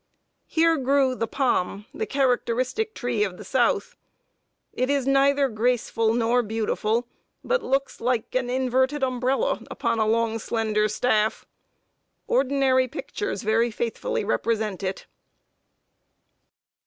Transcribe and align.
Here 0.47 0.77
grew 0.77 1.13
the 1.13 1.27
palm 1.27 1.85
the 1.93 2.07
characteristic 2.07 2.95
tree 2.95 3.23
of 3.23 3.37
the 3.37 3.43
South. 3.45 3.95
It 4.73 4.89
is 4.89 5.05
neither 5.05 5.47
graceful 5.47 6.11
nor 6.15 6.41
beautiful; 6.41 7.07
but 7.43 7.61
looks 7.61 8.01
like 8.01 8.33
an 8.33 8.49
inverted 8.49 9.03
umbrella 9.03 9.61
upon 9.69 9.99
a 9.99 10.07
long, 10.07 10.39
slender 10.39 10.87
staff. 10.89 11.45
Ordinary 12.25 12.87
pictures 12.87 13.43
very 13.43 13.69
faithfully 13.69 14.23
represent 14.25 14.81
it. 14.81 15.05